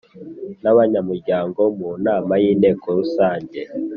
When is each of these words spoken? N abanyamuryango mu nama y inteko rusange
N 0.61 0.65
abanyamuryango 0.71 1.61
mu 1.77 1.89
nama 2.05 2.33
y 2.41 2.45
inteko 2.51 2.85
rusange 2.97 3.59